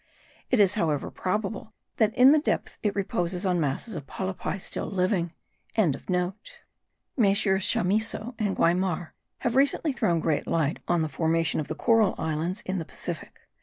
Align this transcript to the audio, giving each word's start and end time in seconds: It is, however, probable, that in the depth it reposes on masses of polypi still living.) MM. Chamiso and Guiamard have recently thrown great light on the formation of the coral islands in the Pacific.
It 0.49 0.59
is, 0.59 0.73
however, 0.73 1.11
probable, 1.11 1.73
that 1.97 2.11
in 2.15 2.31
the 2.31 2.39
depth 2.39 2.79
it 2.81 2.95
reposes 2.95 3.45
on 3.45 3.59
masses 3.59 3.95
of 3.95 4.07
polypi 4.07 4.59
still 4.59 4.87
living.) 4.89 5.31
MM. 5.77 6.33
Chamiso 7.15 8.33
and 8.39 8.55
Guiamard 8.55 9.09
have 9.41 9.55
recently 9.55 9.93
thrown 9.93 10.19
great 10.19 10.47
light 10.47 10.79
on 10.87 11.03
the 11.03 11.07
formation 11.07 11.59
of 11.59 11.67
the 11.67 11.75
coral 11.75 12.15
islands 12.17 12.61
in 12.65 12.79
the 12.79 12.85
Pacific. 12.85 13.41